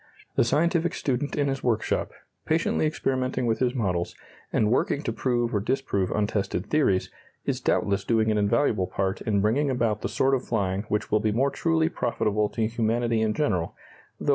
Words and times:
The 0.35 0.43
scientific 0.43 0.95
student 0.95 1.35
in 1.35 1.47
his 1.47 1.63
workshop, 1.63 2.11
patiently 2.47 2.87
experimenting 2.87 3.45
with 3.45 3.59
his 3.59 3.75
models, 3.75 4.15
and 4.51 4.71
working 4.71 5.03
to 5.03 5.13
prove 5.13 5.53
or 5.53 5.59
disprove 5.59 6.09
untested 6.09 6.65
theories, 6.65 7.11
is 7.45 7.61
doubtless 7.61 8.03
doing 8.03 8.31
an 8.31 8.37
invaluable 8.39 8.87
part 8.87 9.21
in 9.21 9.41
bringing 9.41 9.69
about 9.69 10.01
the 10.01 10.09
sort 10.09 10.33
of 10.33 10.43
flying 10.43 10.85
which 10.89 11.11
will 11.11 11.19
be 11.19 11.31
more 11.31 11.51
truly 11.51 11.87
profitable 11.87 12.49
to 12.49 12.65
humanity 12.65 13.21
in 13.21 13.35
general, 13.35 13.75
though 13.75 13.75
less 13.75 13.99
spectacular. 13.99 14.29